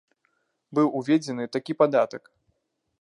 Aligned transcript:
Быў 0.79 0.87
уведзены 1.01 1.45
такі 1.57 1.77
падатак. 1.83 2.23